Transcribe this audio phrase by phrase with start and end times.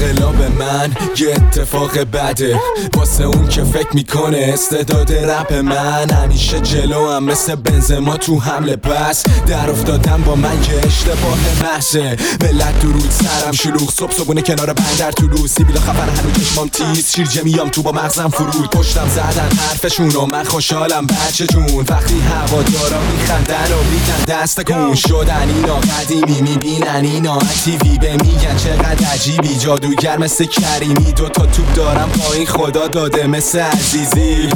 [0.00, 2.60] Ángel من یه اتفاق بده.
[2.96, 6.10] واسه اون که فکر می‌کنه استعداد رپ من.
[6.10, 9.22] همیشه جلو هم مثل بنزما تو حمله بس.
[9.46, 12.16] در افتادم با من که اشتباه محضه.
[12.40, 13.90] ملت درود سرم شلوغ.
[13.90, 17.14] صبح صبونه کنار بندر طلوع سیبیل خبر هنو چشمام تیز.
[17.14, 18.70] شیر میام تو با مغزم فرود.
[18.70, 21.84] پشتم زدن حرفشون و من خوشحالم بچه جون.
[21.88, 27.38] وقتی هوا دارا میخندن و میگن دست کن شدن اینا قدیمی می‌بینن اینا.
[27.64, 29.56] تیوی به میگن چقدر عجیبی.
[29.56, 31.12] جادوگر مثل کریمی.
[31.12, 34.48] دوتا توپ دارم پایین خدا داده مثل عزیزی.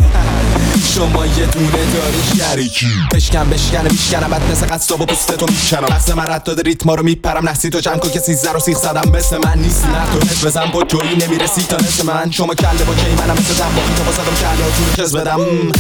[0.95, 2.87] شما یه دونه داری شریکی.
[3.15, 7.03] بشکن بشکن میشکنم بعد مثل قصاب و پوستتو می‌کنم لحظ من رد داده ریتما رو
[7.03, 9.11] میپرم نحسی تو جمع که سیزده رو سیخ زدم.
[9.11, 11.63] مثل من نیستی نه تو نت بزن با توی نمی‌رسی.
[11.63, 13.33] تا نصف من شما کله با کی منم.
[13.33, 15.73] مثل دنباقی تا بازدم کله تو کس بدم.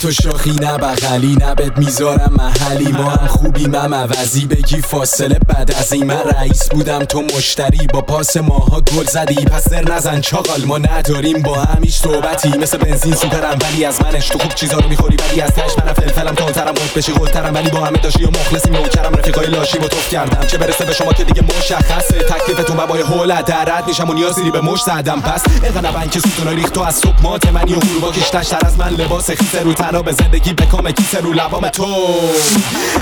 [0.00, 2.92] تو شاخی نه بغلی نه بد می‌ذارم محلی.
[2.92, 4.46] ما هم خوبی مم عوضی.
[4.46, 6.06] بگی فاصله بعد از این.
[6.06, 7.86] من رئیس بودم تو مشتری.
[7.86, 9.44] با پاس ماها گل زدی.
[9.44, 10.64] پس در نزن چاقال.
[10.64, 12.48] ما نداریم با همیش صحبتی.
[12.48, 15.16] مثل بنزین سوپرم ولی از منش تو خوب چیزا رو می‌خوری.
[15.16, 18.70] ولی از تش منم فلفلم تونترم خود بشی خودترم ولی با همه داشتی و مخلصی
[18.70, 20.46] نوکرم رفیقای لاشی با توف کردم.
[20.46, 22.18] چه برسه به شما که دیگه مشخصه.
[22.18, 25.20] تکلیفتون بابای هول درد میشم و نیازی به مش زدم.
[25.20, 28.88] پس اینقدر که ستونای ریخت تو از صبح مات منی و غروبا کشتش از من.
[28.88, 31.86] لباس خیسه رو تنها به زندگی بکام کیسه رو لبام تو.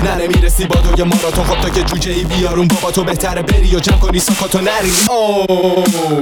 [0.05, 1.43] نه نمی‌رسی با دوی ماراتون.
[1.43, 4.91] خب تا که جوجه ای بیارون بابا تو بهتره بری و جمع کنی ساکاتو نری.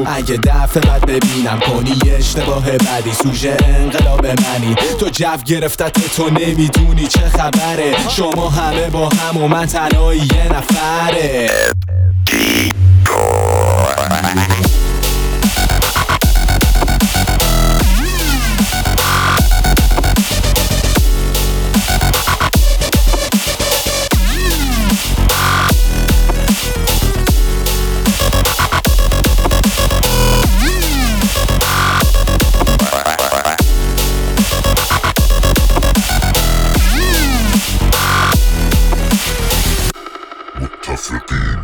[0.06, 3.14] اگه دفعه بعد ببینم کنی اشتباه بعدی.
[3.14, 4.76] سوژه انقلاب منی.
[5.00, 7.96] تو جو گرفتت تو نمی‌دونی چه خبره.
[8.10, 11.50] شما همه با هم و من تنهایی یه نفره.
[41.10, 41.57] African.